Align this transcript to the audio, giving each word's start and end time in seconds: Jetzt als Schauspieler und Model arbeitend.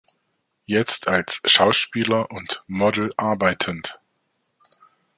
Jetzt 0.65 1.07
als 1.07 1.41
Schauspieler 1.45 2.31
und 2.31 2.63
Model 2.65 3.11
arbeitend. 3.17 3.99